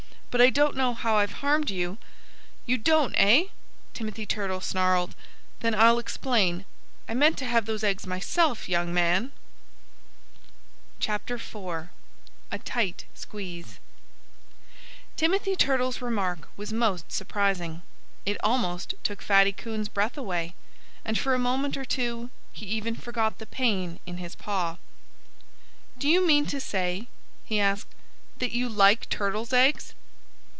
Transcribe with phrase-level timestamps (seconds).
[0.31, 1.97] "But I don't know how I've harmed you."
[2.65, 3.47] "You don't, eh?"
[3.93, 5.13] Timothy Turtle snarled.
[5.59, 6.63] "Then I'll explain.
[7.09, 9.33] I meant to have those eggs myself, young man!"
[11.05, 11.33] IV
[12.49, 13.79] A TIGHT SQUEEZE
[15.17, 17.81] Timothy Turtle's remark was most surprising.
[18.25, 20.55] It almost took Fatty Coon's breath away.
[21.03, 24.77] And for a moment or two he even forgot the pain in his paw.
[25.97, 27.09] "Do you mean to say,"
[27.43, 27.89] he asked,
[28.37, 29.93] "that you like turtles' eggs!"